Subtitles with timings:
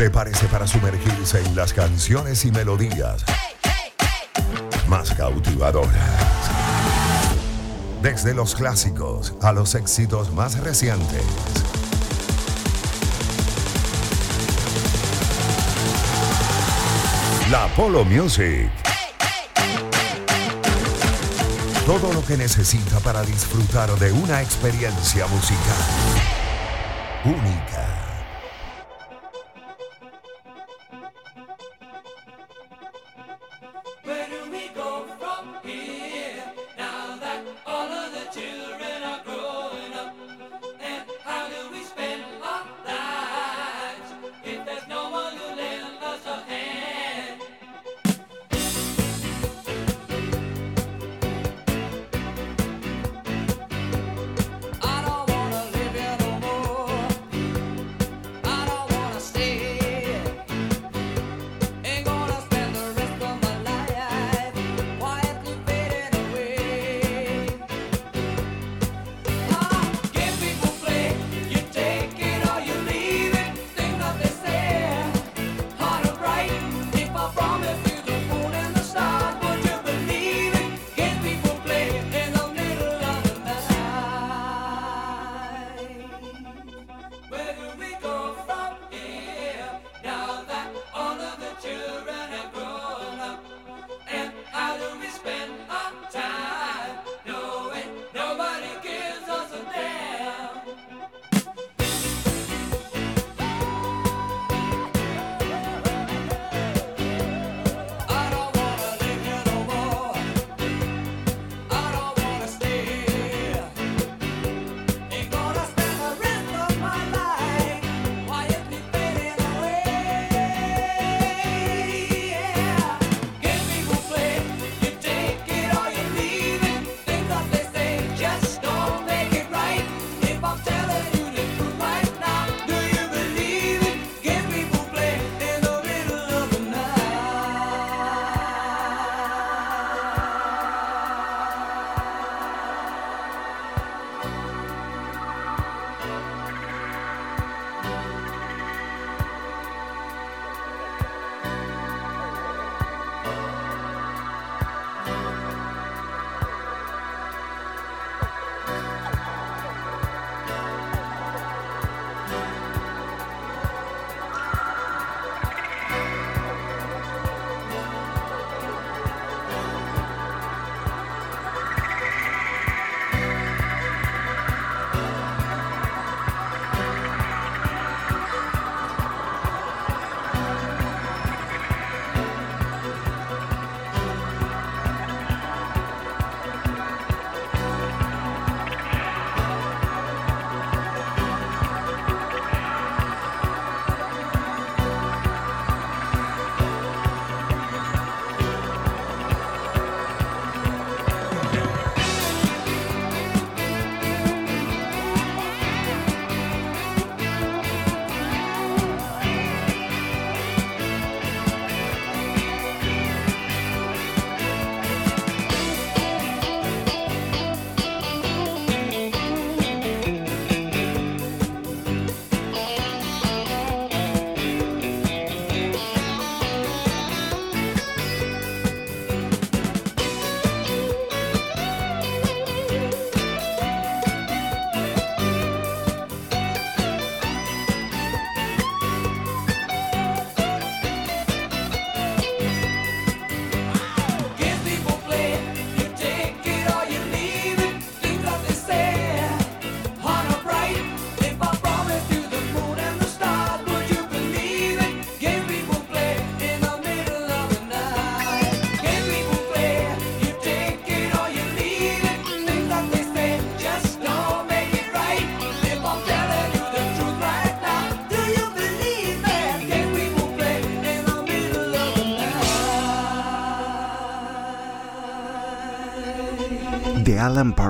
[0.00, 3.22] Prepárese para sumergirse en las canciones y melodías
[4.88, 5.92] más cautivadoras.
[8.00, 11.22] Desde los clásicos a los éxitos más recientes.
[17.50, 18.70] La Polo Music.
[21.84, 25.76] Todo lo que necesita para disfrutar de una experiencia musical
[27.26, 27.89] única.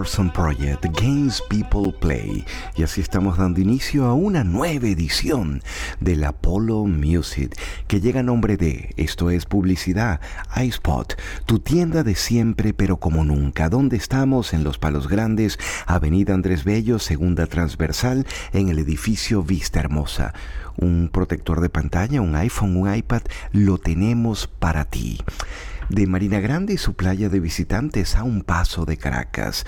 [0.03, 2.45] Project, Games People Play.
[2.75, 5.63] Y así estamos dando inicio a una nueva edición
[6.01, 7.55] del Apollo Music,
[7.87, 10.21] que llega a nombre de, esto es publicidad,
[10.57, 11.15] iSpot,
[11.45, 13.69] tu tienda de siempre pero como nunca.
[13.69, 14.55] ¿Dónde estamos?
[14.55, 20.33] En Los Palos Grandes, Avenida Andrés Bello, segunda transversal, en el edificio Vista Hermosa.
[20.79, 23.23] Un protector de pantalla, un iPhone, un iPad,
[23.53, 25.19] lo tenemos para ti
[25.91, 29.67] de Marina Grande y su playa de visitantes a un paso de Caracas.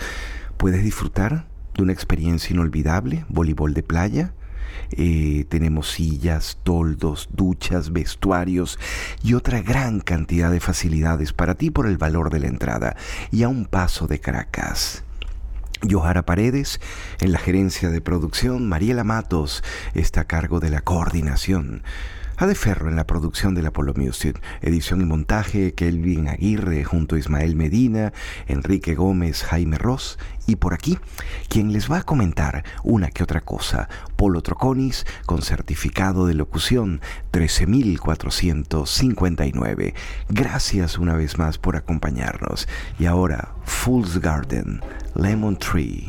[0.57, 4.33] Puedes disfrutar de una experiencia inolvidable, voleibol de playa.
[4.93, 8.79] Eh, tenemos sillas, toldos, duchas, vestuarios
[9.23, 12.97] y otra gran cantidad de facilidades para ti por el valor de la entrada
[13.31, 15.05] y a un paso de Caracas.
[15.89, 16.81] Johara Paredes
[17.21, 19.65] en la gerencia de producción, Mariela Matos
[19.95, 21.83] está a cargo de la coordinación.
[22.47, 27.21] De Ferro en la producción del Apollo Music, edición y montaje Kelvin Aguirre junto a
[27.21, 28.13] Ismael Medina,
[28.49, 30.19] Enrique Gómez, Jaime Ross
[30.49, 30.99] y por aquí,
[31.49, 37.01] quien les va a comentar una que otra cosa, Polo Troconis con certificado de locución
[37.31, 39.95] 13459.
[40.29, 42.67] Gracias una vez más por acompañarnos.
[42.99, 44.81] Y ahora, Fool's Garden,
[45.15, 46.09] Lemon Tree.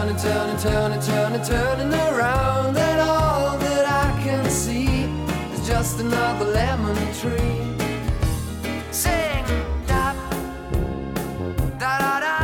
[0.00, 2.74] I'm turning, turning, turning, turning, turning around.
[2.74, 4.86] And all that I can see
[5.52, 7.76] is just another lemon tree.
[8.90, 9.44] Sing,
[9.86, 10.14] da,
[11.78, 12.40] da, da, da.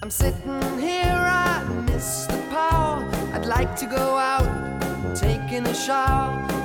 [0.00, 3.06] I'm sitting here, I miss the power.
[3.34, 4.48] I'd like to go out,
[5.14, 6.48] taking a shower,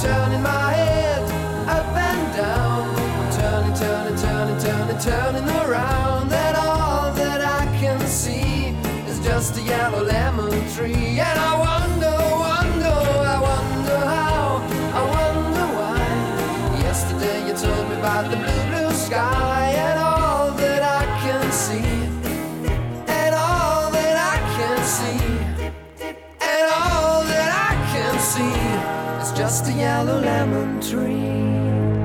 [0.00, 1.22] turning my head
[1.68, 2.94] up and down.
[3.32, 6.32] Turning, turning, turning, turning, turning around.
[6.32, 8.74] And all that I can see
[9.08, 11.20] is just a yellow lemon tree.
[11.20, 11.83] And I wonder,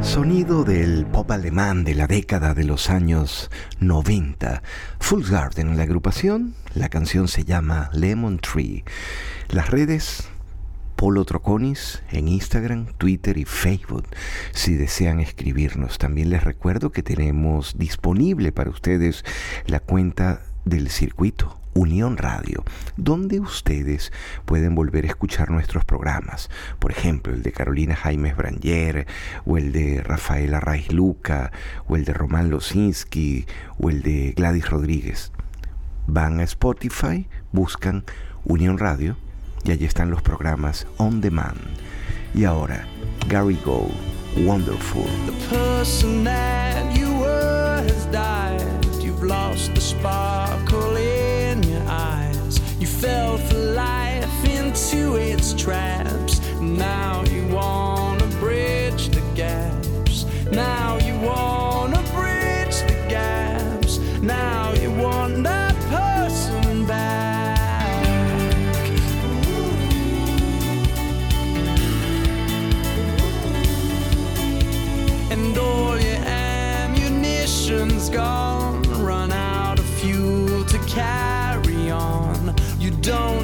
[0.01, 4.63] Sonido del pop alemán de la década de los años 90.
[4.99, 8.83] Full Garden, la agrupación, la canción se llama Lemon Tree.
[9.49, 10.27] Las redes
[10.95, 14.07] Polo Troconis en Instagram, Twitter y Facebook
[14.51, 15.97] si desean escribirnos.
[15.97, 19.23] También les recuerdo que tenemos disponible para ustedes
[19.67, 22.65] la cuenta del circuito Unión Radio,
[22.97, 24.11] donde ustedes
[24.43, 29.07] pueden volver a escuchar nuestros programas, por ejemplo, el de Carolina Jaimes Branger,
[29.45, 31.53] o el de Rafael Arraiz Luca,
[31.87, 33.45] o el de Román Losinski,
[33.77, 35.31] o el de Gladys Rodríguez.
[36.05, 38.03] Van a Spotify, buscan
[38.43, 39.15] Unión Radio
[39.63, 41.61] y allí están los programas on demand.
[42.35, 42.85] Y ahora,
[43.29, 43.87] Gary Go,
[44.35, 45.07] Wonderful.
[45.49, 46.25] Person
[46.93, 47.23] you
[48.11, 48.61] died.
[49.01, 51.18] You've lost the sparkle.
[53.09, 56.39] yourself life into its traps.
[56.59, 60.25] Now you wanna bridge the gaps.
[60.51, 63.97] Now you wanna bridge the gaps.
[64.21, 67.87] Now you want that person back.
[75.31, 78.58] And all your ammunition's gone.
[83.09, 83.38] don't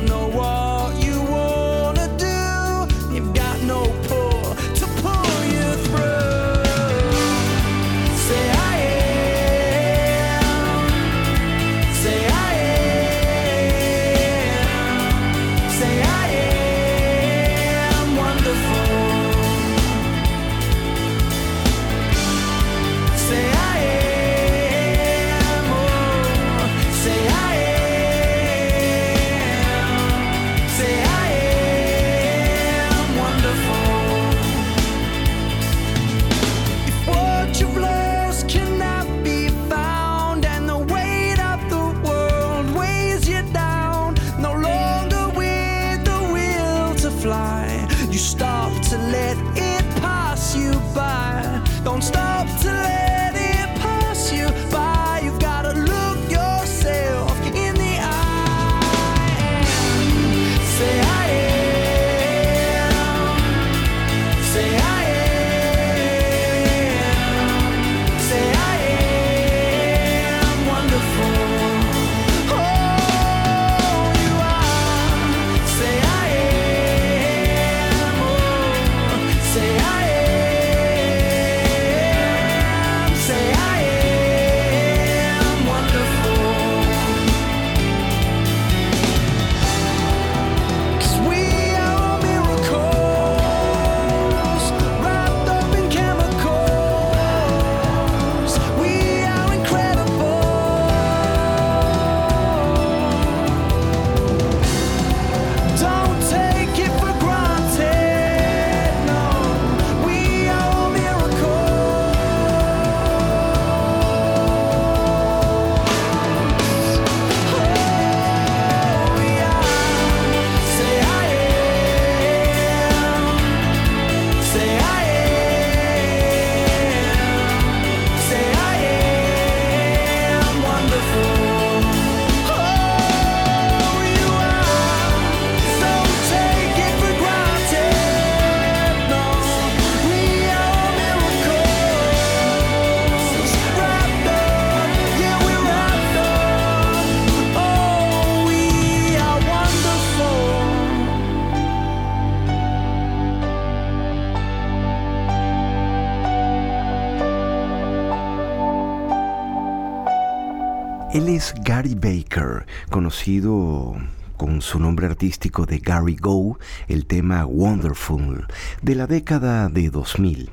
[165.25, 168.45] de Gary Go, el tema Wonderful,
[168.83, 170.51] de la década de 2000.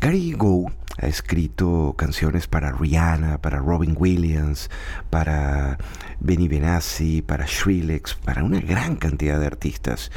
[0.00, 4.68] Gary Go ha escrito canciones para Rihanna, para Robin Williams,
[5.10, 5.78] para
[6.18, 10.10] Benny Benassi, para Shrillex, para una gran cantidad de artistas.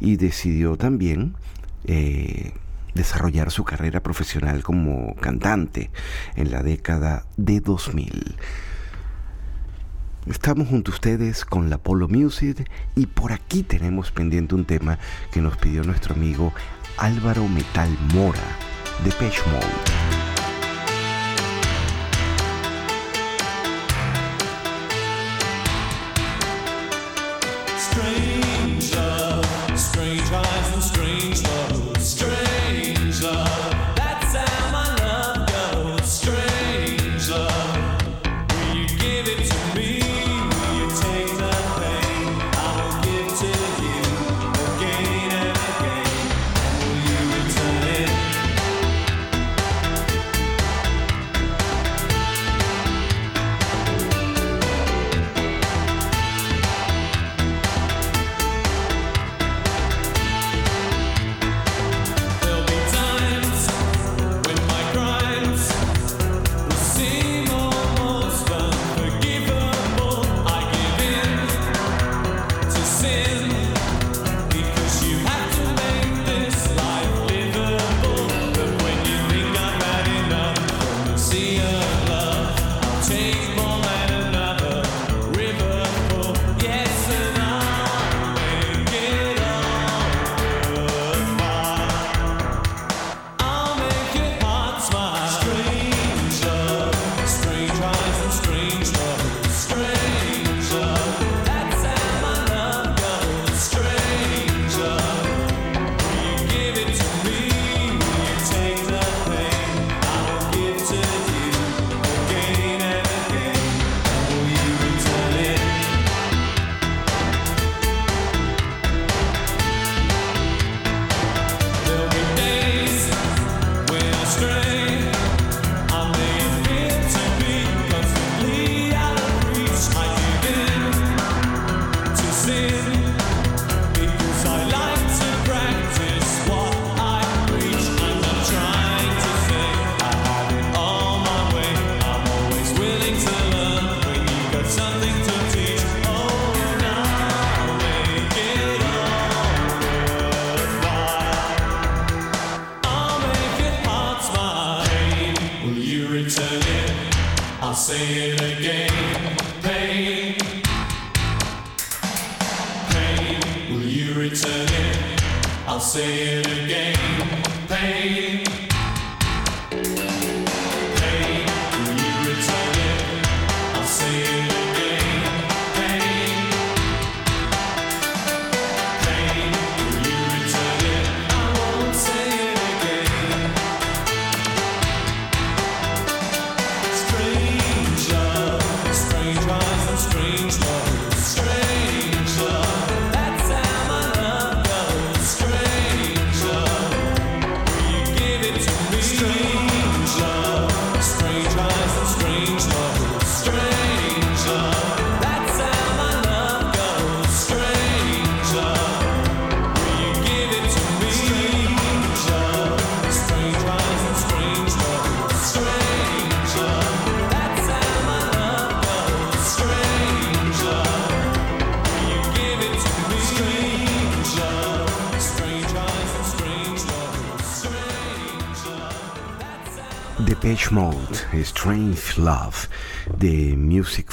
[0.00, 1.34] Y decidió también
[1.84, 2.52] eh,
[2.94, 5.90] desarrollar su carrera profesional como cantante
[6.36, 8.36] en la década de 2000.
[10.26, 14.98] Estamos junto a ustedes con la Polo Music y por aquí tenemos pendiente un tema
[15.32, 16.52] que nos pidió nuestro amigo
[16.96, 18.38] Álvaro Metal Mora
[19.04, 20.21] de Peshmode.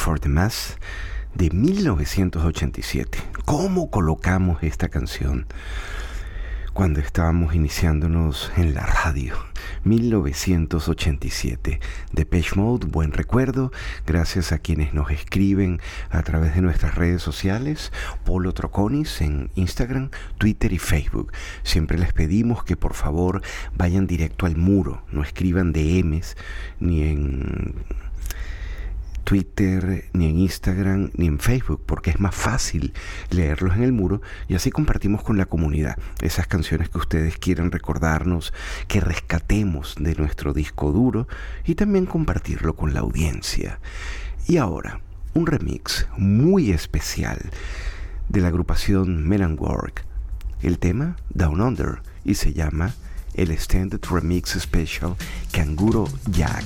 [0.09, 0.19] For
[1.35, 3.19] de 1987.
[3.45, 5.45] ¿Cómo colocamos esta canción?
[6.73, 9.35] Cuando estábamos iniciándonos en la radio,
[9.83, 11.79] 1987.
[12.11, 13.71] Depeche Mode, buen recuerdo,
[14.07, 17.91] gracias a quienes nos escriben a través de nuestras redes sociales,
[18.25, 21.31] Polo Troconis en Instagram, Twitter y Facebook.
[21.61, 23.43] Siempre les pedimos que por favor
[23.75, 26.35] vayan directo al muro, no escriban DMs
[26.79, 27.75] ni en
[29.29, 32.95] Twitter, ni en Instagram, ni en Facebook, porque es más fácil
[33.29, 37.71] leerlos en el muro y así compartimos con la comunidad esas canciones que ustedes quieren
[37.71, 38.53] recordarnos,
[38.87, 41.27] que rescatemos de nuestro disco duro
[41.63, 43.79] y también compartirlo con la audiencia.
[44.47, 44.99] Y ahora,
[45.35, 47.51] un remix muy especial
[48.29, 50.05] de la agrupación Men and Work.
[50.63, 52.95] El tema Down Under y se llama
[53.35, 55.15] el Extended Remix Special
[55.51, 56.65] Canguro Jack.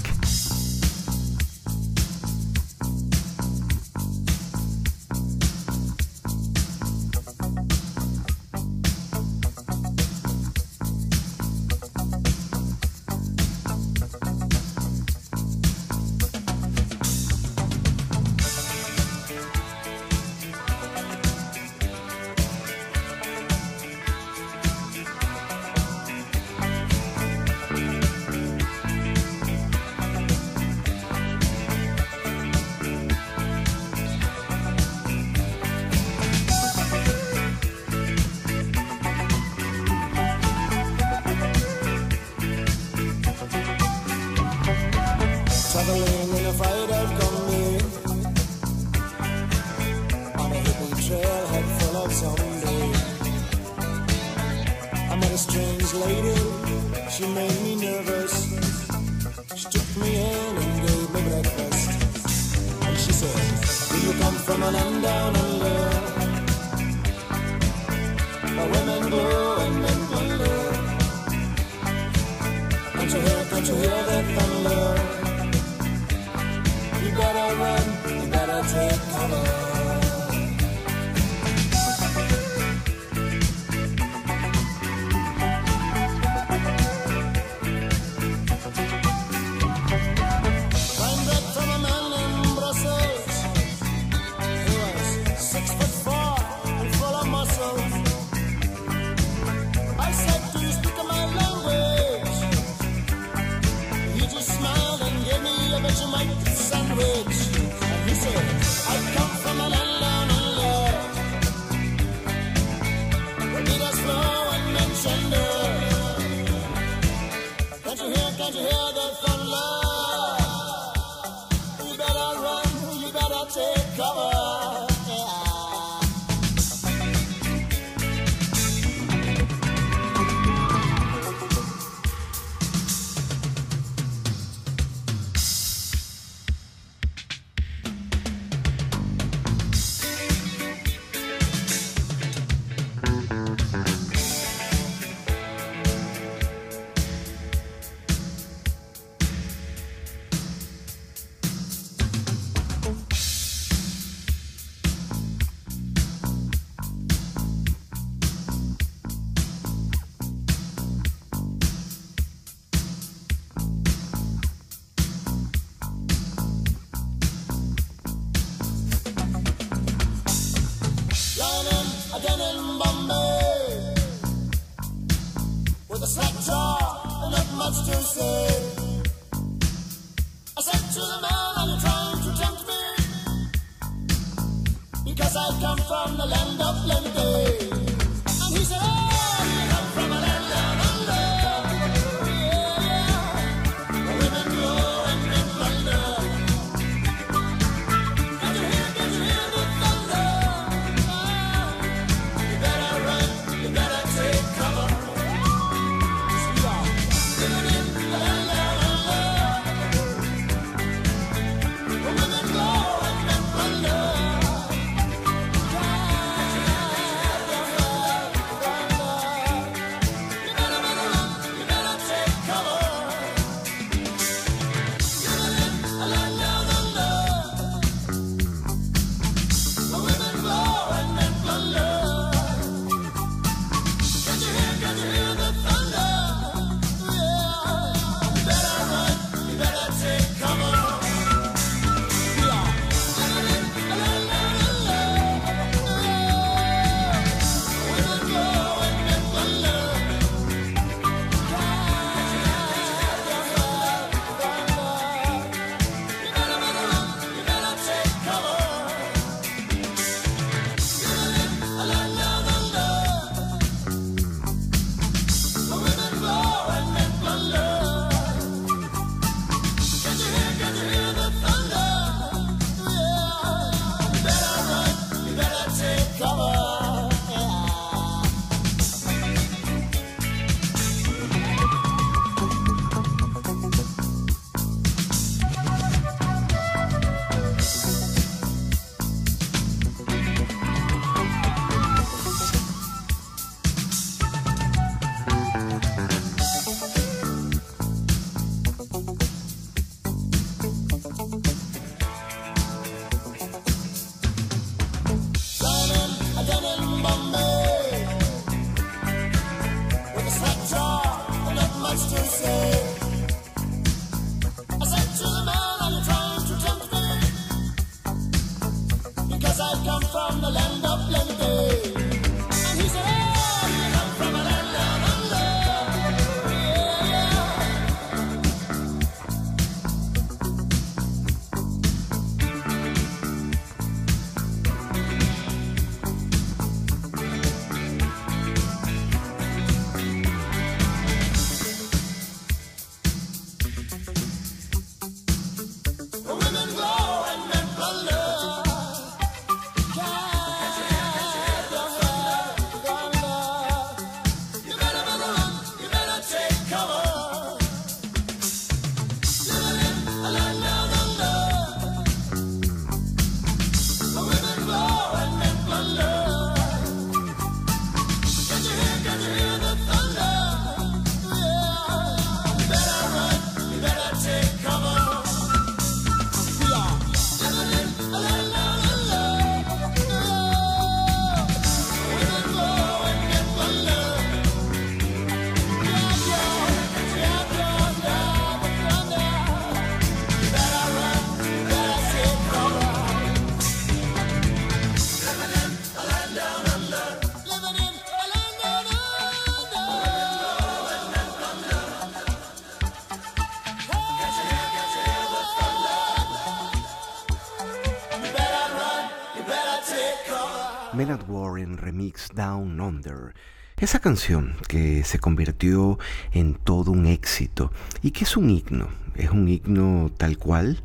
[412.35, 413.33] Down Under.
[413.77, 415.99] Esa canción que se convirtió
[416.31, 420.83] en todo un éxito y que es un himno, es un himno tal cual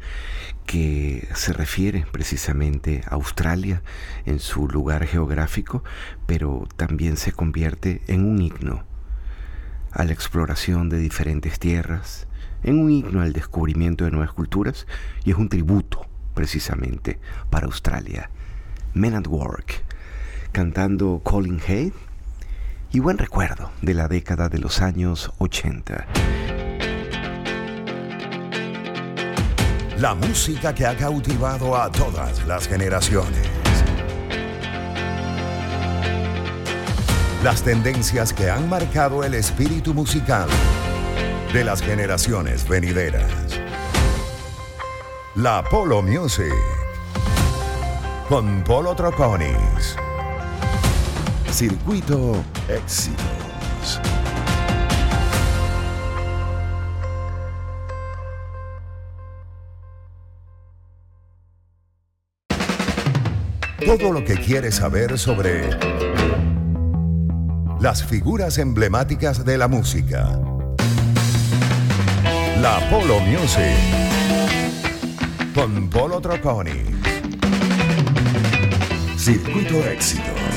[0.66, 3.82] que se refiere precisamente a Australia
[4.26, 5.84] en su lugar geográfico,
[6.26, 8.84] pero también se convierte en un himno
[9.92, 12.26] a la exploración de diferentes tierras,
[12.62, 14.86] en un himno al descubrimiento de nuevas culturas
[15.24, 17.18] y es un tributo precisamente
[17.50, 18.30] para Australia.
[18.94, 19.84] Men at Work,
[20.52, 21.92] cantando Colin Hay
[22.90, 26.06] y buen recuerdo de la década de los años 80.
[29.98, 33.48] La música que ha cautivado a todas las generaciones.
[37.42, 40.48] Las tendencias que han marcado el espíritu musical
[41.52, 43.30] de las generaciones venideras.
[45.34, 46.52] La Polo Music.
[48.28, 49.96] Con Polo Troconis.
[51.52, 54.00] Circuito Éxitos.
[63.84, 65.70] Todo lo que quieres saber sobre
[67.80, 70.38] las figuras emblemáticas de la música.
[72.60, 74.08] La Polo Music
[75.54, 76.84] con Polo Trocconi.
[79.16, 80.47] Circuito Éxitos.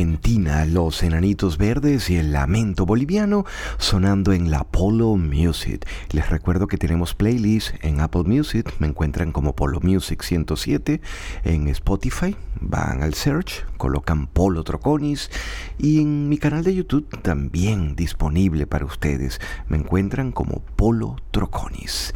[0.00, 3.44] Argentina, Los Enanitos Verdes y el Lamento Boliviano
[3.76, 5.86] sonando en la Polo Music.
[6.12, 11.02] Les recuerdo que tenemos playlist en Apple Music, me encuentran como Polo Music 107
[11.44, 15.30] en Spotify, van al search, colocan Polo Troconis
[15.76, 22.14] y en mi canal de YouTube también disponible para ustedes, me encuentran como Polo Troconis.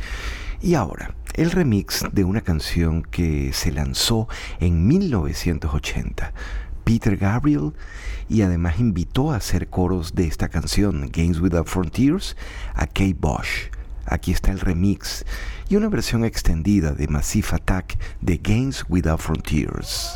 [0.63, 4.27] Y ahora, el remix de una canción que se lanzó
[4.61, 6.33] en 1980.
[6.85, 7.73] Peter Gabriel
[8.29, 12.37] y además invitó a hacer coros de esta canción, Games Without Frontiers,
[12.75, 13.71] a Kate Bosch.
[14.07, 15.25] Aquí está el remix
[15.69, 20.15] y una versión extendida de Massive Attack de Games Without Frontiers.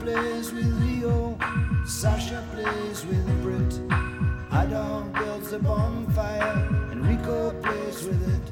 [0.00, 1.38] Plays with Leo,
[1.84, 3.80] Sasha plays with Brit.
[4.52, 8.46] Adam builds a bonfire, and Rico plays with it.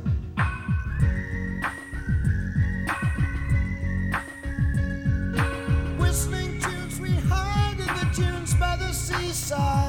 [5.99, 9.86] Whistling tunes, we hide in the dunes by the seaside.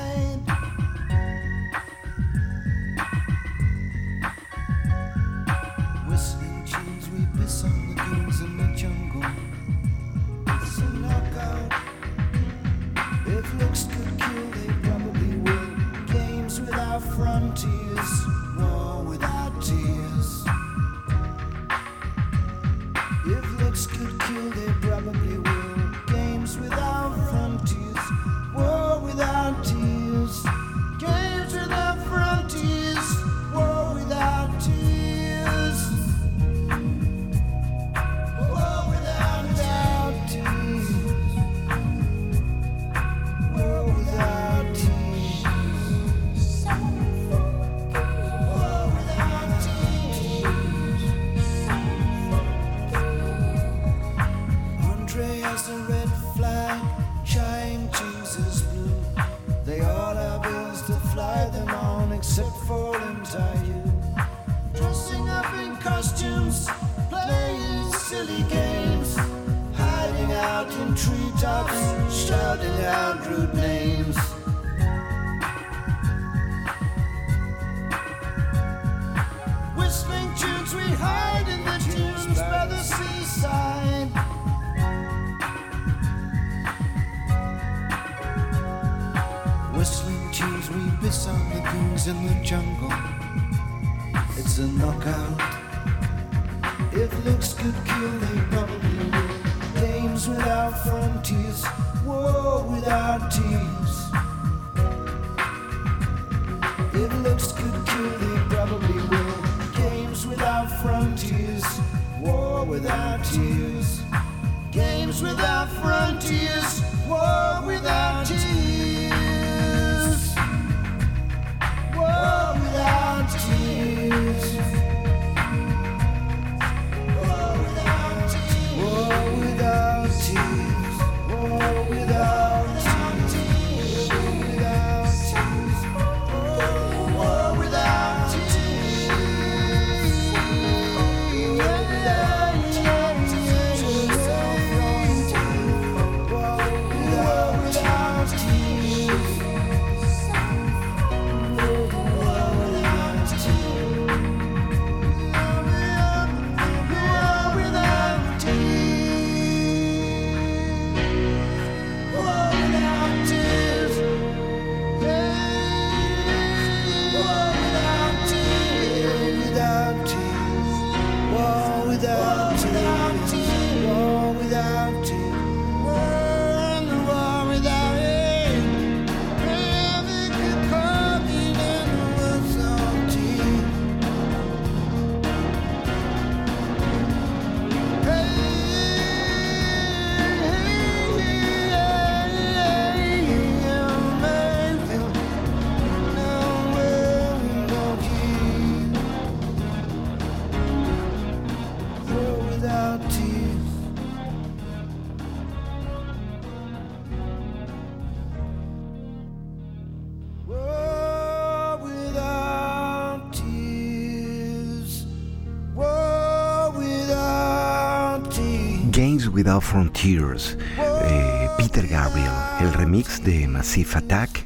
[219.61, 224.45] Frontiers, eh, Peter Gabriel, el remix de Massive Attack,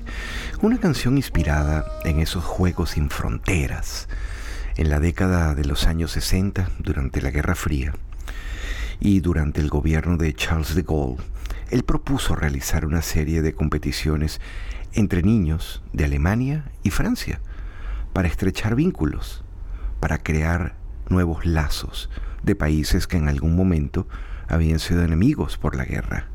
[0.62, 4.08] una canción inspirada en esos juegos sin fronteras,
[4.78, 7.94] en la década de los años 60, durante la Guerra Fría,
[9.00, 11.24] y durante el gobierno de Charles de Gaulle,
[11.70, 14.40] él propuso realizar una serie de competiciones
[14.94, 17.42] entre niños de Alemania y Francia,
[18.14, 19.44] para estrechar vínculos,
[20.00, 20.76] para crear
[21.10, 22.10] nuevos lazos
[22.44, 24.08] de países que en algún momento
[24.52, 26.28] habían sido enemigos por la guerra.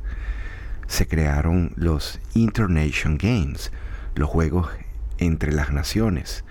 [0.86, 3.70] Se crearon los Internation Games,
[4.14, 4.68] los juegos
[5.18, 6.44] entre las naciones.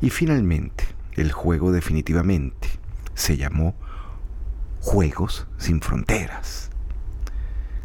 [0.00, 0.84] Y finalmente,
[1.14, 2.68] el juego definitivamente
[3.14, 3.76] se llamó
[4.80, 6.70] Juegos sin Fronteras.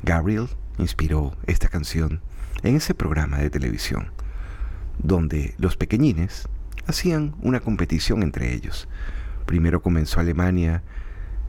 [0.01, 0.47] Gabriel
[0.79, 2.19] inspiró esta canción
[2.63, 4.11] en ese programa de televisión,
[4.97, 6.47] donde los pequeñines
[6.87, 8.87] hacían una competición entre ellos.
[9.45, 10.81] Primero comenzó Alemania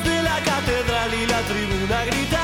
[0.00, 2.41] de la catedral y la tribuna gritan.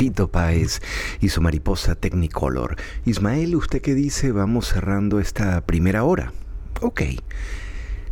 [0.00, 0.80] Fito Páez
[1.20, 2.76] y su mariposa Technicolor.
[3.04, 4.32] Ismael, ¿usted qué dice?
[4.32, 6.32] Vamos cerrando esta primera hora.
[6.80, 7.02] Ok.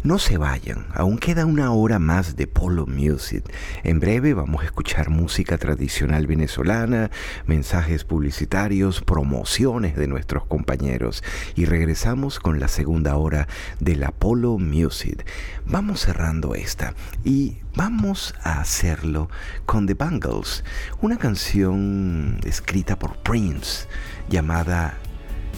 [0.05, 3.45] No se vayan, aún queda una hora más de Polo Music.
[3.83, 7.11] En breve vamos a escuchar música tradicional venezolana,
[7.47, 11.25] mensajes publicitarios, promociones de nuestros compañeros
[11.57, 13.49] y regresamos con la segunda hora
[13.81, 15.27] de la Polo Music.
[15.67, 16.95] Vamos cerrando esta
[17.25, 19.29] y vamos a hacerlo
[19.67, 20.63] con The Bangles,
[21.01, 23.89] una canción escrita por Prince
[24.31, 24.95] llamada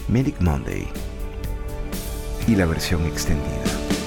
[0.09, 0.87] Medic Monday
[2.47, 4.00] y la versión extendida.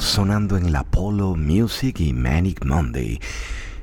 [0.00, 3.20] sonando en la Apollo Music y Manic Monday.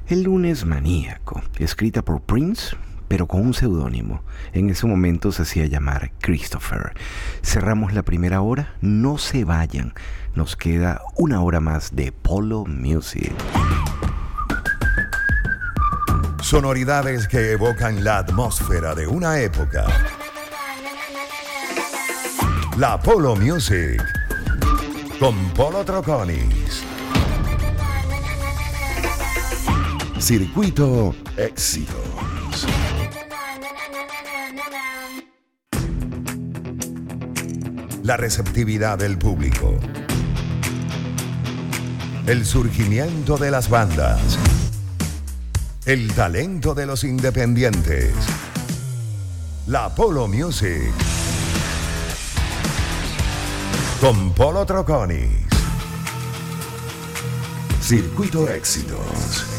[0.08, 2.76] El lunes maníaco, escrita por Prince,
[3.08, 4.24] pero con un seudónimo.
[4.54, 6.94] En ese momento se hacía llamar Christopher.
[7.44, 9.94] Cerramos la primera hora, no se vayan.
[10.34, 13.34] Nos queda una hora más de Polo Music.
[16.42, 19.86] Sonoridades que evocan la atmósfera de una época.
[22.78, 24.17] La Polo Music
[25.20, 26.84] con Polo Troconis.
[30.20, 32.08] Circuito Éxito.
[38.08, 39.78] la receptividad del público,
[42.26, 44.40] el surgimiento de las bandas,
[45.86, 48.14] el talento de los independientes,
[49.68, 51.17] la Polo Music
[54.00, 55.48] con Polo Troconis.
[57.82, 59.57] Circuito Éxitos.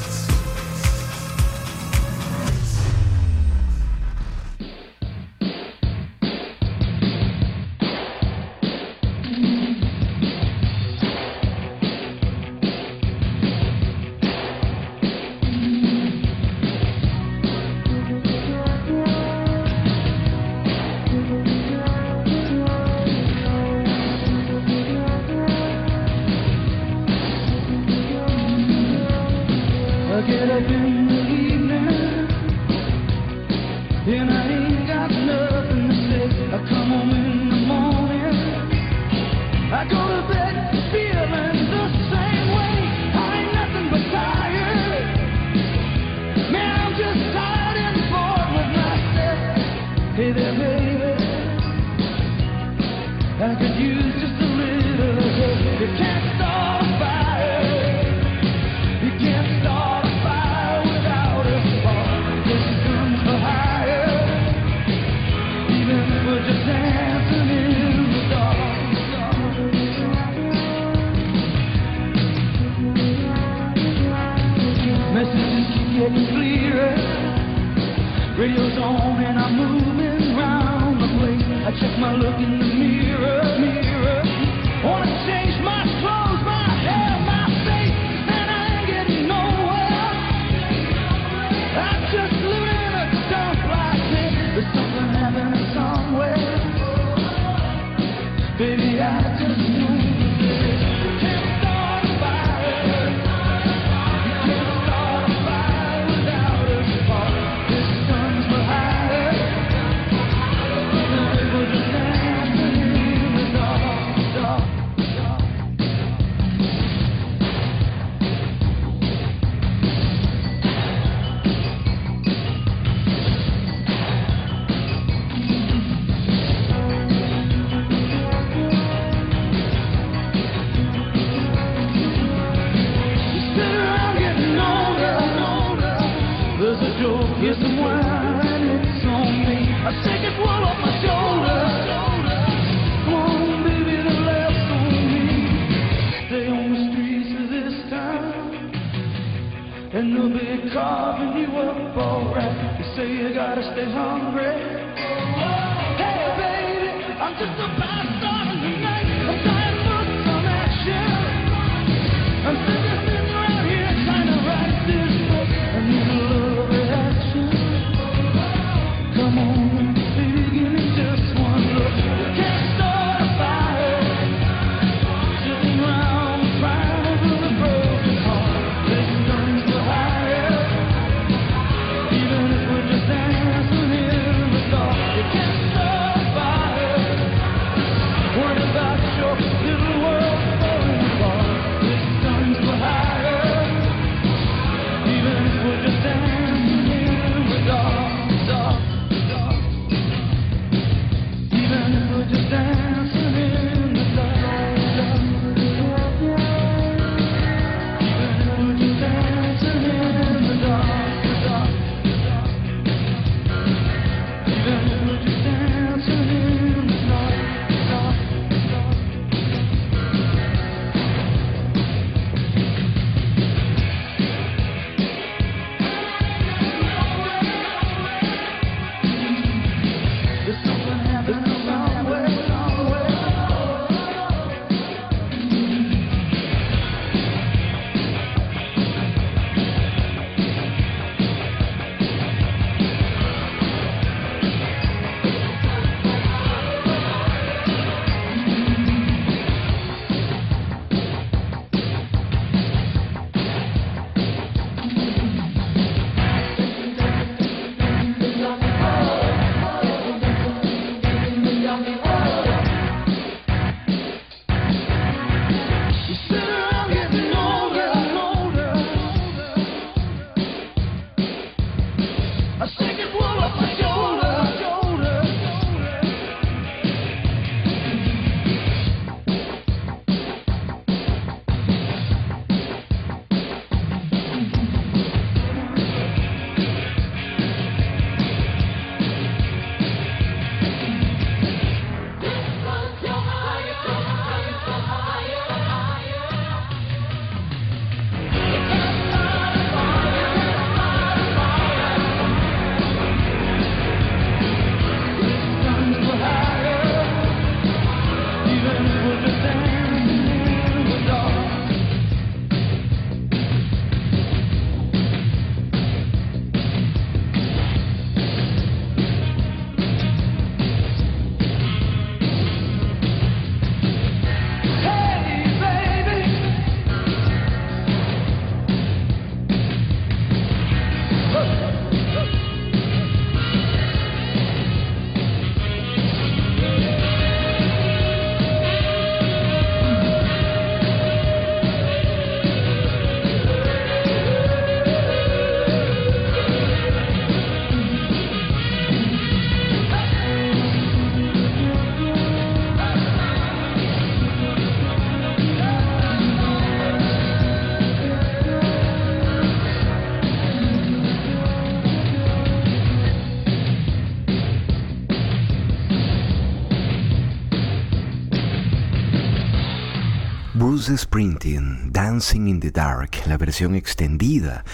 [370.97, 374.65] Sprinting, Dancing in the Dark, la versión extendida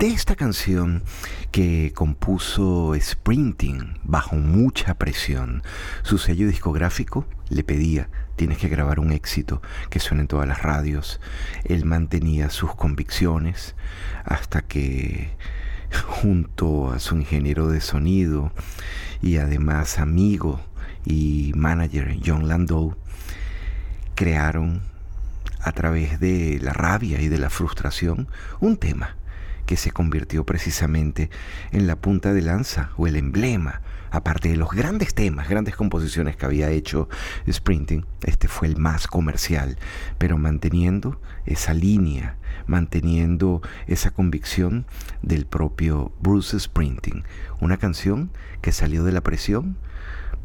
[0.00, 1.02] de esta canción
[1.50, 5.62] que compuso Sprinting bajo mucha presión.
[6.02, 9.60] Su sello discográfico le pedía, tienes que grabar un éxito
[9.90, 11.20] que suene en todas las radios.
[11.64, 13.74] Él mantenía sus convicciones
[14.24, 15.36] hasta que
[16.06, 18.52] junto a su ingeniero de sonido
[19.20, 20.60] y además amigo
[21.04, 22.96] y manager John Landau,
[24.14, 24.82] crearon
[25.60, 28.28] a través de la rabia y de la frustración
[28.60, 29.16] un tema
[29.68, 31.28] que se convirtió precisamente
[31.72, 36.36] en la punta de lanza o el emblema, aparte de los grandes temas, grandes composiciones
[36.36, 37.10] que había hecho
[37.50, 39.76] Sprinting, este fue el más comercial,
[40.16, 44.86] pero manteniendo esa línea, manteniendo esa convicción
[45.20, 47.24] del propio Bruce Sprinting,
[47.60, 48.30] una canción
[48.62, 49.76] que salió de la presión,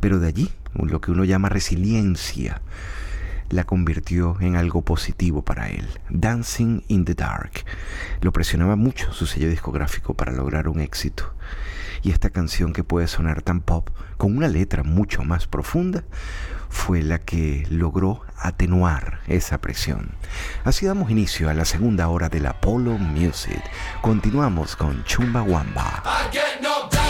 [0.02, 2.62] pero de allí, lo que uno llama resiliencia,
[3.54, 5.88] la convirtió en algo positivo para él.
[6.10, 7.66] Dancing in the Dark.
[8.22, 11.34] Lo presionaba mucho su sello discográfico para lograr un éxito.
[12.02, 16.04] Y esta canción que puede sonar tan pop, con una letra mucho más profunda,
[16.70, 20.12] fue la que logró atenuar esa presión.
[20.66, 23.62] Así damos inicio a la segunda hora del Apollo Music.
[24.02, 26.04] Continuamos con Chumbawamba.
[26.04, 27.03] Wamba.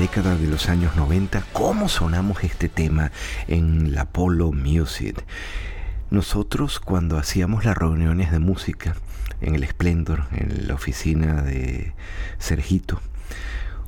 [0.00, 3.12] década de los años 90, cómo sonamos este tema
[3.48, 5.22] en la Polo Music.
[6.10, 8.96] Nosotros cuando hacíamos las reuniones de música
[9.42, 11.92] en el Esplendor, en la oficina de
[12.38, 13.02] Sergito,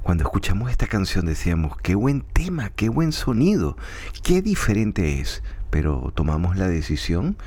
[0.02, 3.78] cuando escuchamos esta canción decíamos, qué buen tema, qué buen sonido,
[4.22, 7.38] qué diferente es, pero tomamos la decisión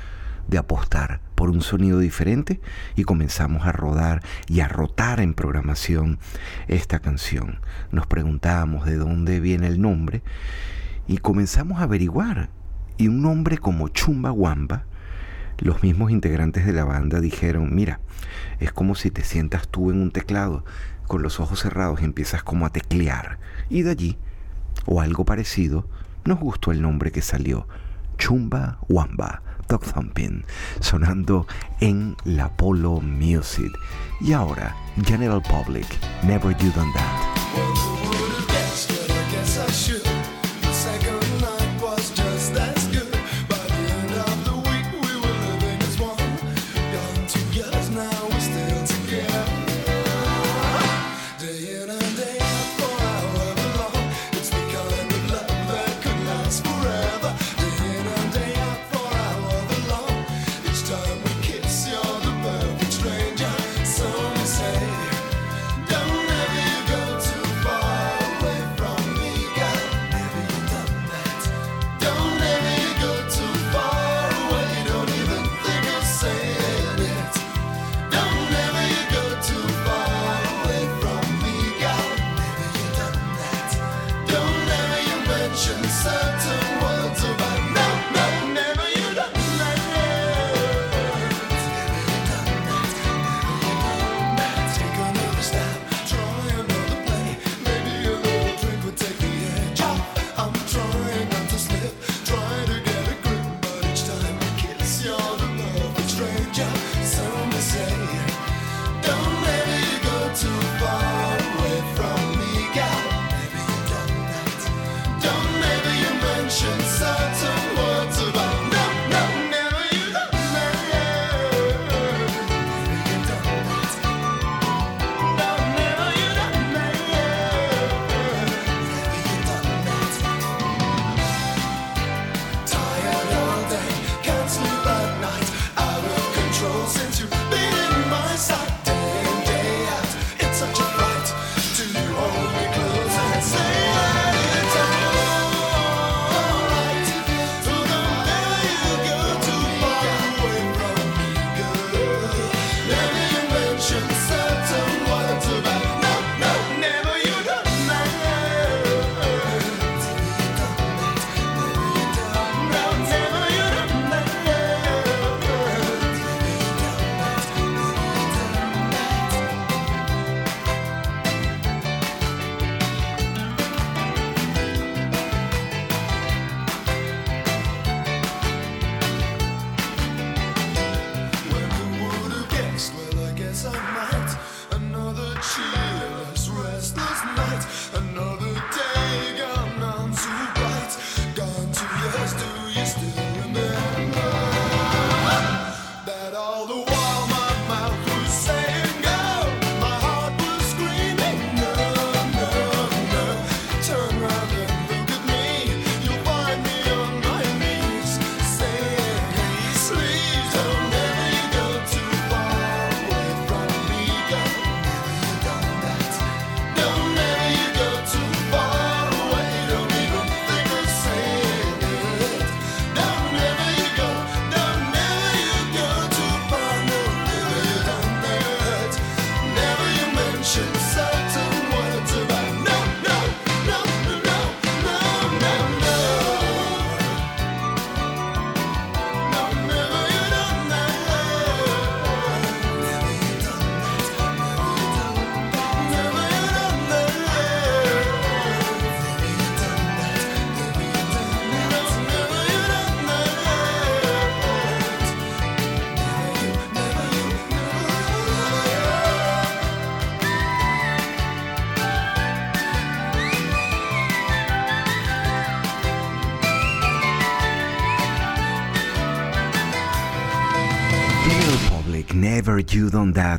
[0.48, 2.60] de apostar por un sonido diferente
[2.96, 6.18] y comenzamos a rodar y a rotar en programación
[6.66, 7.60] esta canción.
[7.92, 10.22] Nos preguntábamos de dónde viene el nombre
[11.06, 12.48] y comenzamos a averiguar.
[12.98, 14.84] Y un nombre como Chumba Wamba,
[15.58, 18.00] los mismos integrantes de la banda dijeron, mira,
[18.58, 20.64] es como si te sientas tú en un teclado
[21.06, 23.38] con los ojos cerrados y empiezas como a teclear.
[23.68, 24.18] Y de allí,
[24.86, 25.86] o algo parecido,
[26.24, 27.68] nos gustó el nombre que salió,
[28.16, 29.42] Chumba Wamba.
[29.68, 30.44] Doctor Thumping
[30.80, 31.46] sonando
[31.80, 33.72] en la Polo Music.
[34.20, 35.86] Y ahora, General Public,
[36.22, 37.95] Never You Done That.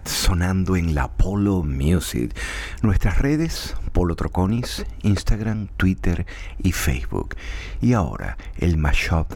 [0.09, 2.35] sonando en la Polo Music.
[2.81, 6.25] Nuestras redes, Polo Troconis, Instagram, Twitter
[6.59, 7.35] y Facebook.
[7.81, 9.33] Y ahora el mashup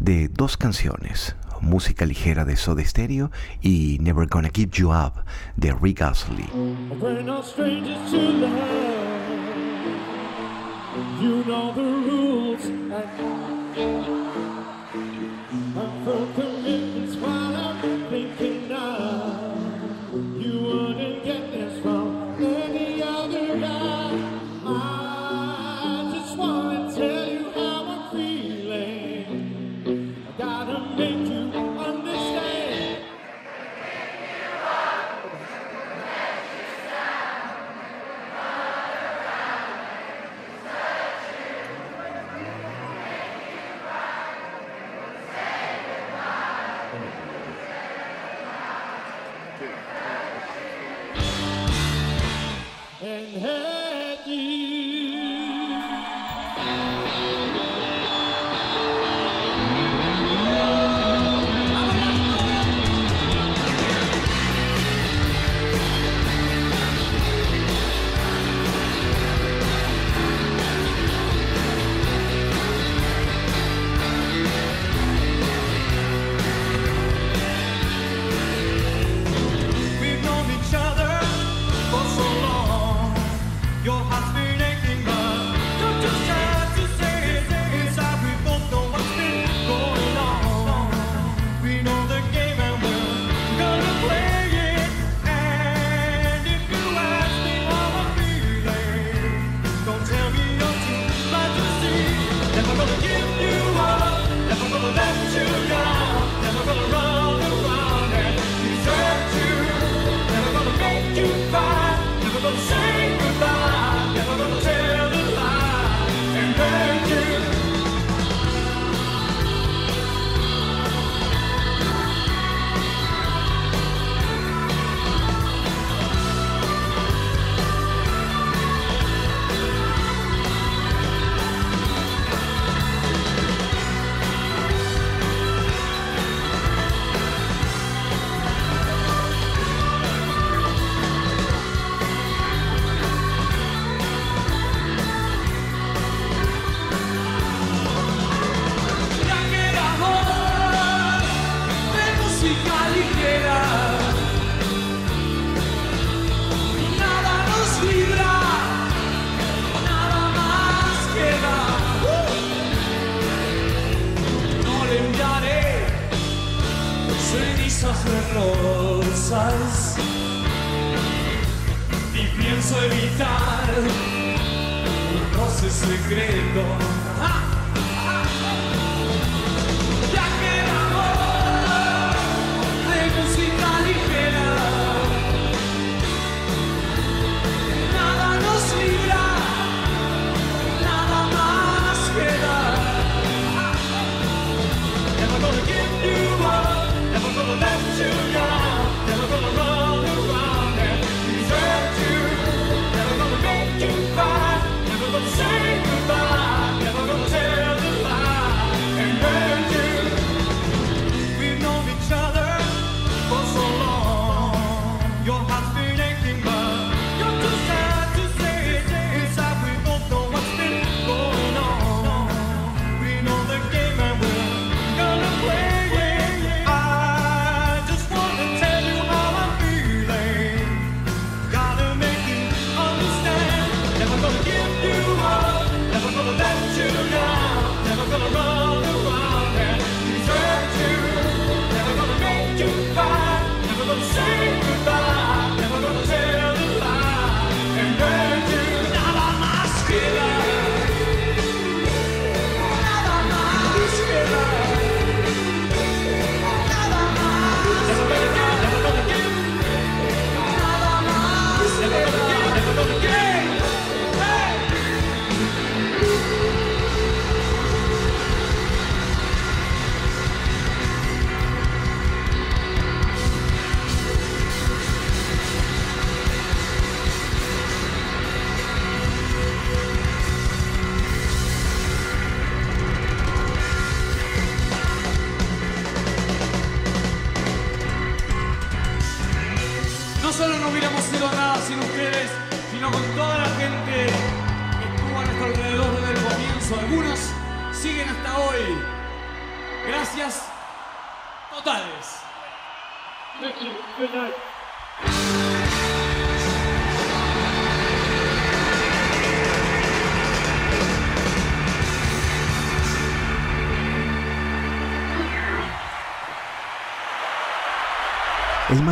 [0.00, 5.24] de dos canciones, música ligera de Soda Stereo y Never Gonna Give You Up
[5.56, 6.48] de Rick Astley.
[11.20, 14.21] You know the rules.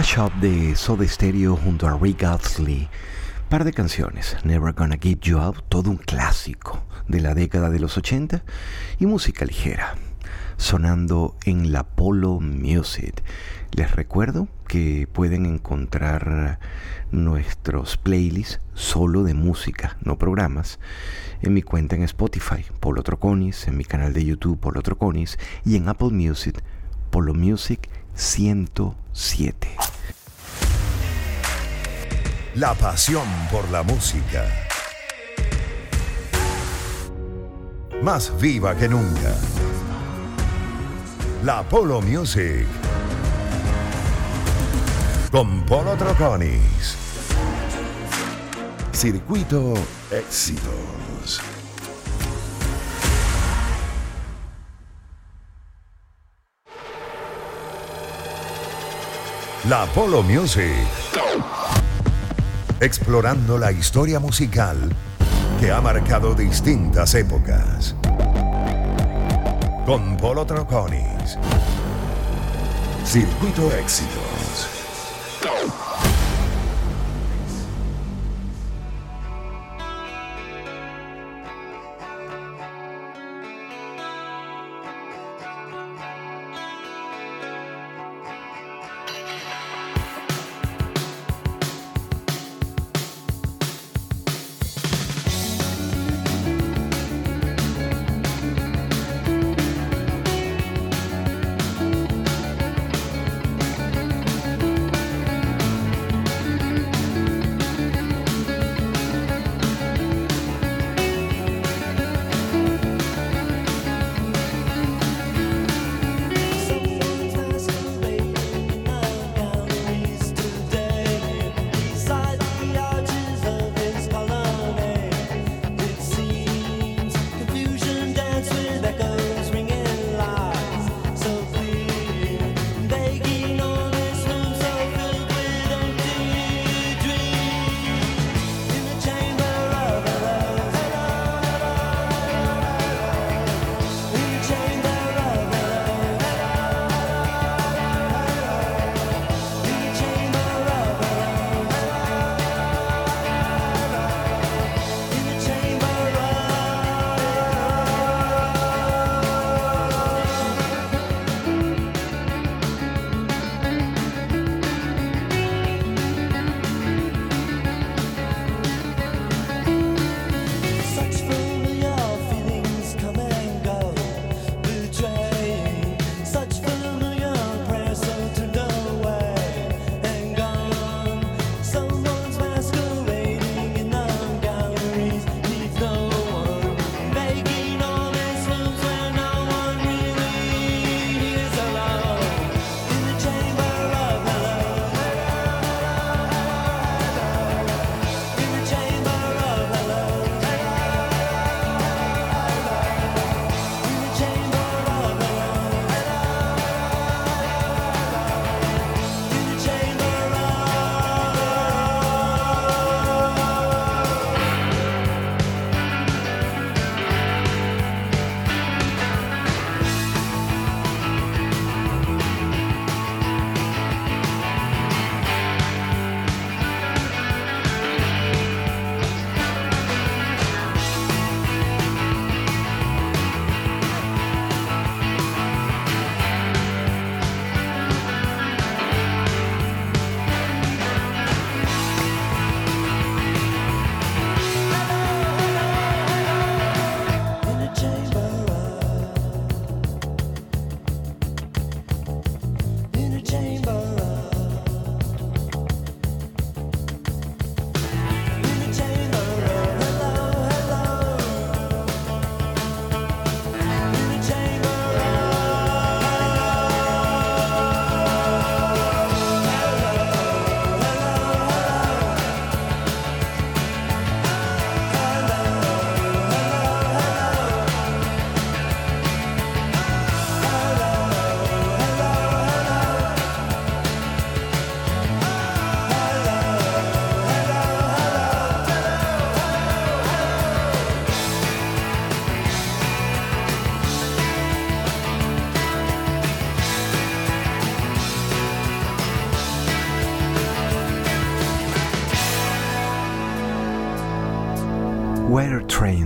[0.01, 2.89] Mashup de Soda Stereo junto a Rick Astley.
[3.51, 7.81] Par de canciones, Never Gonna Give You Up, todo un clásico de la década de
[7.81, 8.43] los 80
[8.99, 9.97] y música ligera,
[10.57, 13.23] sonando en la Polo Music.
[13.73, 16.61] Les recuerdo que pueden encontrar
[17.13, 20.79] nuestros playlists solo de música, no programas,
[21.43, 25.77] en mi cuenta en Spotify, Polo Troconis, en mi canal de YouTube, Polo Troconis, y
[25.77, 26.63] en Apple Music,
[27.11, 27.91] Polo Music
[28.21, 29.77] 107.
[32.55, 34.45] La pasión por la música.
[38.03, 39.35] Más viva que nunca.
[41.45, 42.67] La Polo Music.
[45.31, 46.97] Con Polo Troconis.
[48.93, 49.73] Circuito
[50.11, 51.41] Éxitos.
[59.69, 60.89] La Polo Music.
[62.81, 64.79] Explorando la historia musical
[65.61, 67.95] que ha marcado distintas épocas.
[69.85, 71.37] Con Polo Troconis.
[73.05, 74.20] Circuito Éxitos.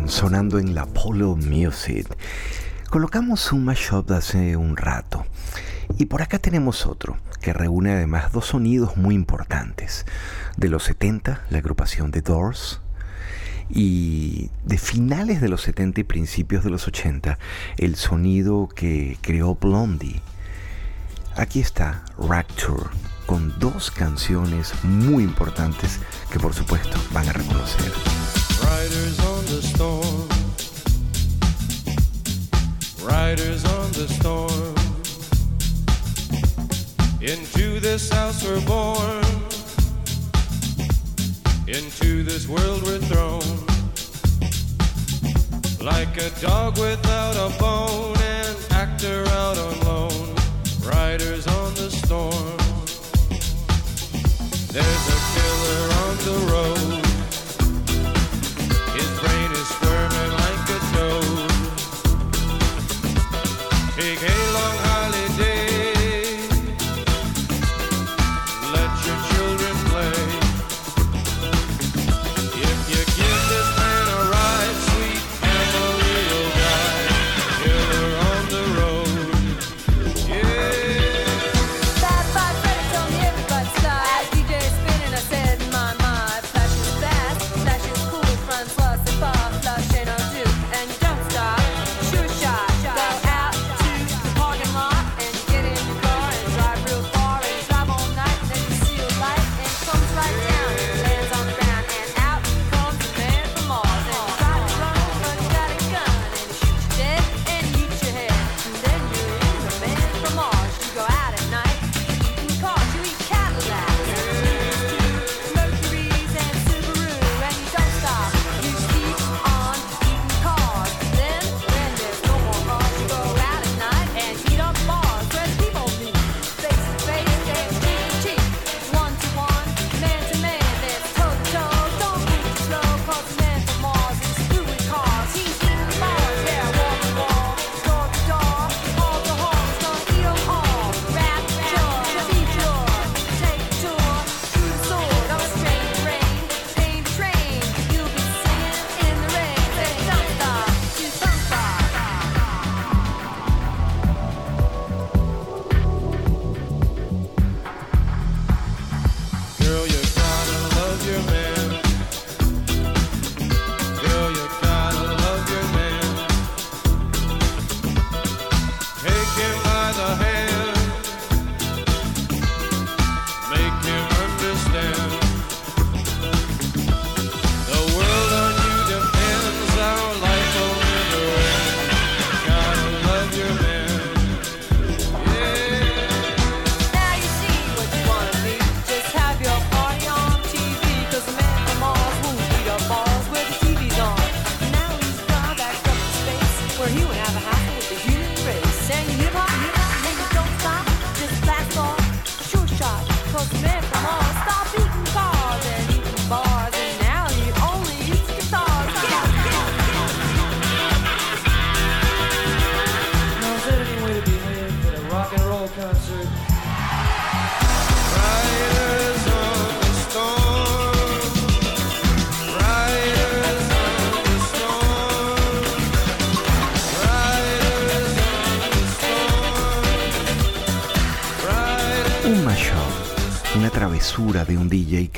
[0.06, 2.06] Sonando en la Polo Music.
[2.90, 5.24] Colocamos un mashup de hace un rato
[5.98, 10.04] y por acá tenemos otro que reúne además dos sonidos muy importantes.
[10.56, 12.80] De los 70, la agrupación The Doors,
[13.70, 17.38] y de finales de los 70 y principios de los 80,
[17.78, 20.20] el sonido que creó Blondie.
[21.36, 22.90] Aquí está Rapture
[23.26, 25.98] con dos canciones muy importantes
[26.30, 28.43] que por supuesto van a reconocer.
[28.64, 30.28] Riders on the storm.
[33.02, 34.74] Riders on the storm.
[37.20, 39.24] Into this house we're born.
[41.66, 43.42] Into this world we're thrown.
[45.80, 50.34] Like a dog without a bone, an actor out on loan.
[50.82, 52.56] Riders on the storm.
[54.72, 56.73] There's a killer on the road.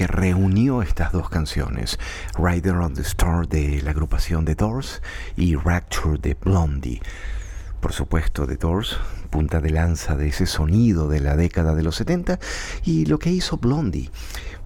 [0.06, 1.98] reunió estas dos canciones,
[2.38, 5.02] Rider on the Star de la agrupación The Doors
[5.36, 7.00] y Rapture de Blondie.
[7.80, 8.98] Por supuesto, The Doors,
[9.30, 12.38] punta de lanza de ese sonido de la década de los 70
[12.84, 14.10] y lo que hizo Blondie.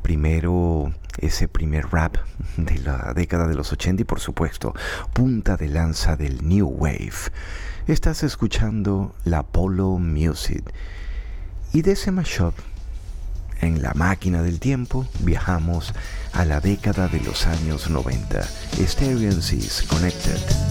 [0.02, 2.16] Primero ese primer rap
[2.56, 4.74] de la década de los 80 y por supuesto,
[5.12, 7.12] punta de lanza del New Wave.
[7.86, 10.72] Estás escuchando la Polo Music.
[11.72, 12.54] Y de ese mashup
[13.60, 15.92] en la máquina del tiempo viajamos
[16.32, 18.42] a la década de los años 90.
[18.86, 19.18] Stereo
[19.88, 20.69] Connected.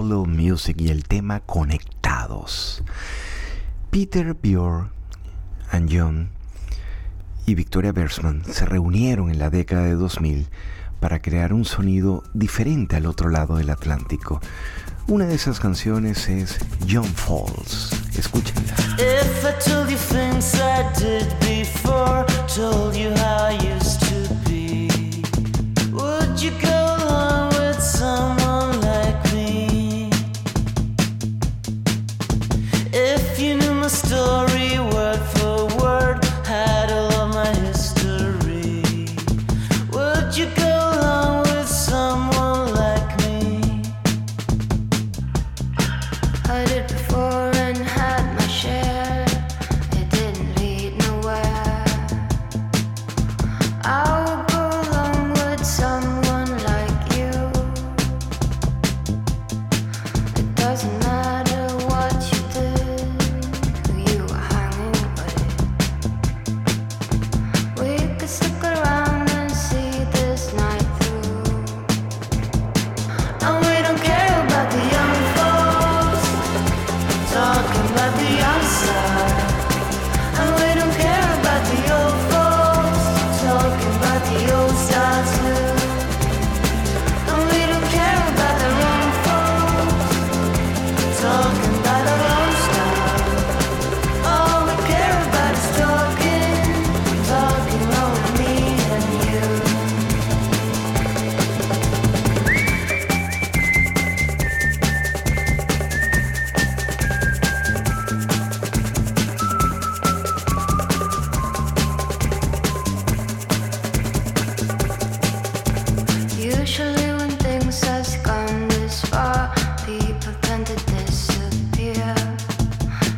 [0.00, 2.82] Music y el tema Conectados.
[3.90, 4.90] Peter Bjorn
[5.70, 6.30] and John
[7.44, 10.48] y Victoria Bersman se reunieron en la década de 2000
[10.98, 14.40] para crear un sonido diferente al otro lado del Atlántico.
[15.08, 16.58] Una de esas canciones es
[16.90, 17.92] John Falls.
[18.16, 18.74] Escúchenla.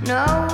[0.06, 0.53] No.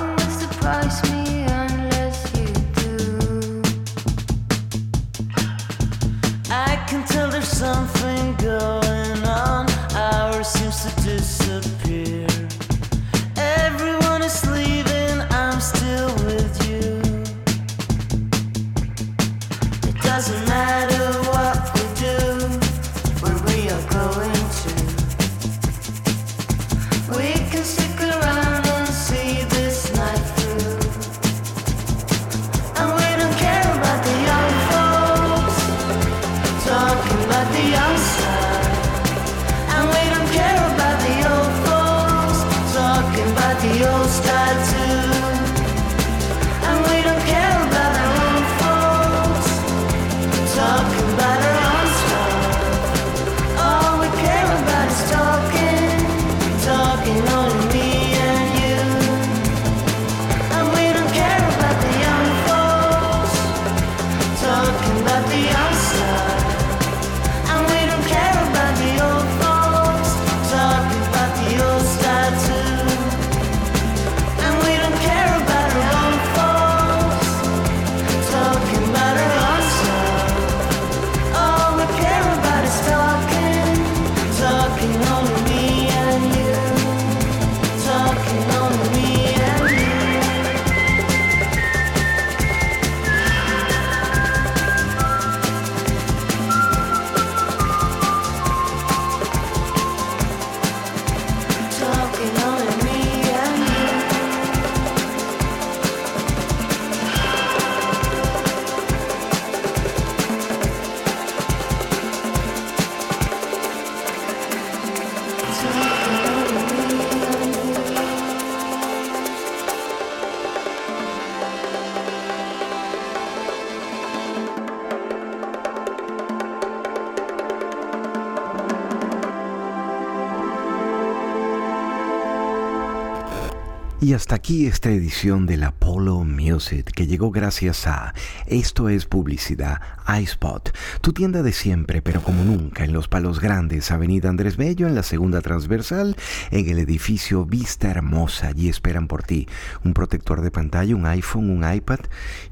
[134.31, 138.13] Hasta aquí esta edición del Apollo Music que llegó gracias a
[138.47, 139.81] Esto es Publicidad,
[140.21, 144.87] iSpot, tu tienda de siempre, pero como nunca, en Los Palos Grandes, Avenida Andrés Bello,
[144.87, 146.15] en la segunda transversal,
[146.49, 148.47] en el edificio Vista Hermosa.
[148.47, 149.49] Allí esperan por ti
[149.83, 151.99] un protector de pantalla, un iPhone, un iPad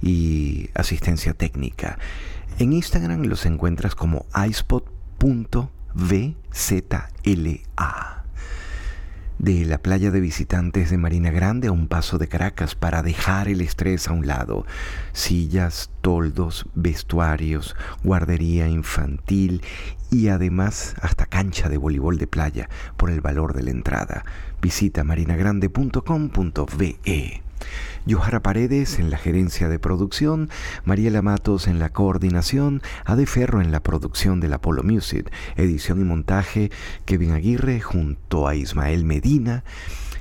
[0.01, 1.97] y asistencia técnica.
[2.57, 5.79] En Instagram los encuentras como iSpot.vzla
[9.39, 13.47] de la playa de visitantes de Marina Grande a un paso de Caracas para dejar
[13.47, 14.65] el estrés a un lado.
[15.13, 19.63] Sillas, toldos, vestuarios, guardería infantil
[20.11, 24.25] y además hasta cancha de voleibol de playa por el valor de la entrada.
[24.61, 27.41] Visita marinagrande.com.ve.
[28.05, 30.49] Yohara Paredes en la gerencia de producción,
[30.85, 36.03] Mariela Matos en la coordinación, Ade Ferro en la producción del Apollo Music, edición y
[36.03, 36.69] montaje,
[37.05, 39.63] Kevin Aguirre junto a Ismael Medina,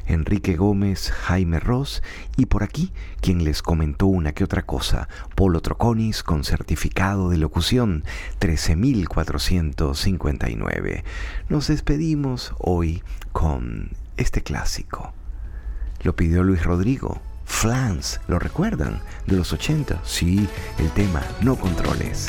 [0.06, 2.02] Enrique Gómez, Jaime Ross
[2.36, 7.36] y por aquí quien les comentó una que otra cosa, Polo Troconis con certificado de
[7.38, 8.04] locución
[8.38, 11.04] 13459.
[11.48, 13.02] Nos despedimos hoy
[13.32, 15.12] con este clásico.
[16.02, 17.20] Lo pidió Luis Rodrigo.
[17.44, 19.00] Flans, ¿lo recuerdan?
[19.26, 20.00] De los 80.
[20.04, 22.28] Sí, el tema No controles.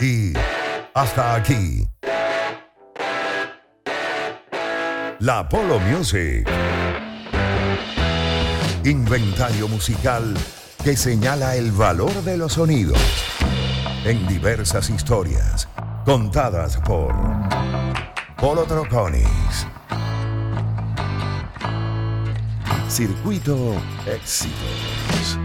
[0.00, 0.32] Y
[0.94, 1.86] hasta aquí.
[5.18, 6.48] La Polo Music.
[8.84, 10.34] Inventario musical
[10.82, 12.98] que señala el valor de los sonidos
[14.04, 15.68] en diversas historias
[16.06, 17.14] contadas por
[18.36, 19.66] Polo Troconis.
[22.88, 23.74] Circuito
[24.06, 25.38] Éxitos.